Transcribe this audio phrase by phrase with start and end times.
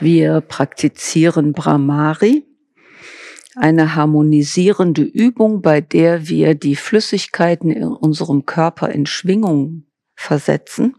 [0.00, 2.46] Wir praktizieren Brahmari,
[3.54, 9.84] eine harmonisierende Übung, bei der wir die Flüssigkeiten in unserem Körper in Schwingung
[10.14, 10.96] versetzen.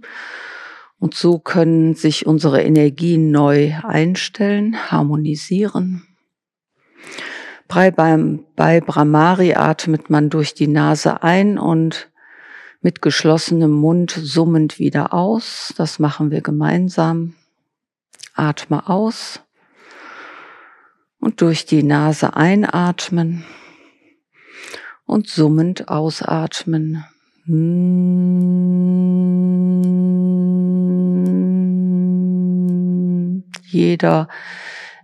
[0.99, 6.03] Und so können sich unsere Energien neu einstellen, harmonisieren.
[7.67, 12.11] Bei, beim, bei Brahmari atmet man durch die Nase ein und
[12.81, 15.73] mit geschlossenem Mund summend wieder aus.
[15.75, 17.33] Das machen wir gemeinsam.
[18.33, 19.41] Atme aus
[21.19, 23.45] und durch die Nase einatmen
[25.05, 27.05] und summend ausatmen.
[33.65, 34.27] Jeder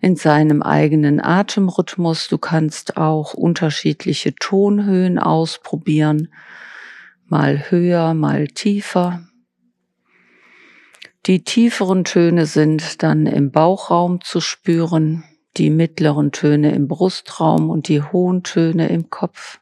[0.02, 2.28] in seinem eigenen Atemrhythmus.
[2.28, 6.30] Du kannst auch unterschiedliche Tonhöhen ausprobieren,
[7.26, 9.22] mal höher, mal tiefer.
[11.28, 15.26] Die tieferen Töne sind dann im Bauchraum zu spüren,
[15.58, 19.60] die mittleren Töne im Brustraum und die hohen Töne im Kopf.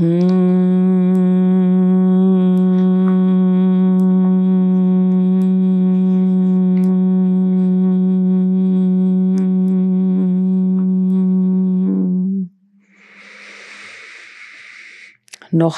[0.00, 0.08] Noch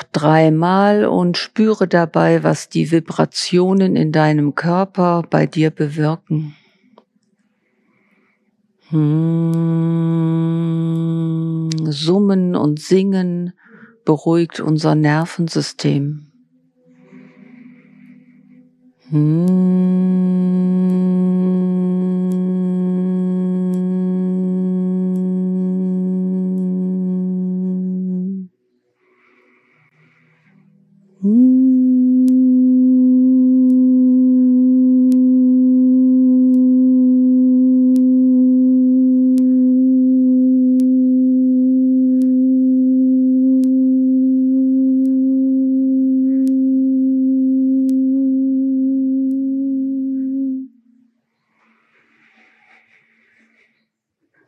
[0.05, 6.55] dreimal und spüre dabei, was die Vibrationen in deinem Körper bei dir bewirken.
[8.91, 9.71] Hm,
[11.91, 13.55] Summen und Singen
[14.05, 16.27] beruhigt unser Nervensystem.
[19.11, 19.83] Hm.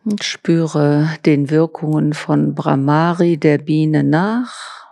[0.05, 4.84] Und spüre den Wirkungen von Brahmari der Biene nach.